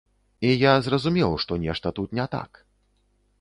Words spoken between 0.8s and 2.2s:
зразумеў, што нешта тут